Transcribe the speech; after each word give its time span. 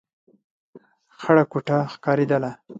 خړه 1.19 1.43
کوټه 1.51 1.77
ښکارېدله. 1.93 2.51